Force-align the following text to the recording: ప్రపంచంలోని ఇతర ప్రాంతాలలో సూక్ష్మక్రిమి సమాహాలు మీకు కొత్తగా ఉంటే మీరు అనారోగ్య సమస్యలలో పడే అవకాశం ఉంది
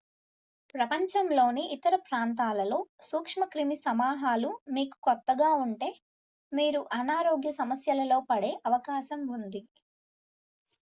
ప్రపంచంలోని 0.75 1.63
ఇతర 1.73 1.95
ప్రాంతాలలో 2.05 2.77
సూక్ష్మక్రిమి 3.01 3.77
సమాహాలు 3.83 4.49
మీకు 4.73 4.97
కొత్తగా 5.03 5.49
ఉంటే 5.65 5.89
మీరు 6.51 6.81
అనారోగ్య 6.91 7.51
సమస్యలలో 7.59 8.17
పడే 8.31 8.51
అవకాశం 8.65 9.21
ఉంది 9.37 9.61